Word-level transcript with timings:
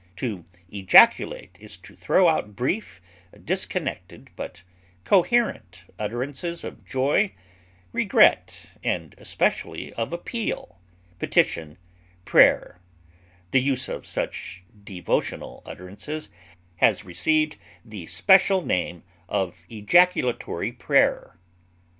To 0.15 0.45
ejaculate 0.71 1.57
is 1.61 1.77
to 1.77 1.95
throw 1.95 2.27
out 2.27 2.55
brief, 2.55 2.99
disconnected, 3.43 4.31
but 4.35 4.63
coherent 5.03 5.81
utterances 5.99 6.63
of 6.63 6.83
joy, 6.83 7.35
regret, 7.91 8.57
and 8.83 9.13
especially 9.19 9.93
of 9.93 10.11
appeal, 10.11 10.79
petition, 11.19 11.77
prayer; 12.25 12.79
the 13.51 13.61
use 13.61 13.87
of 13.87 14.07
such 14.07 14.63
devotional 14.83 15.61
utterances 15.67 16.31
has 16.77 17.05
received 17.05 17.57
the 17.85 18.07
special 18.07 18.63
name 18.63 19.03
of 19.29 19.63
"ejaculatory 19.69 20.71
prayer." 20.71 21.37